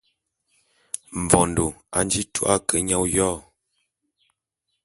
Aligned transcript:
Mvondô 1.21 1.67
a 1.97 1.99
nji 2.05 2.21
tu’a 2.33 2.55
ke 2.67 2.75
nya 2.87 2.97
oyô. 3.03 3.29